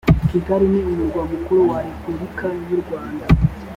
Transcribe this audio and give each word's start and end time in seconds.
kigali 0.29 0.65
ni 0.71 0.79
umurwa 0.91 1.21
mukuru 1.31 1.59
wa 1.69 1.77
repulika 1.85 2.47
y’u 2.67 2.77
rwanda 2.81 3.25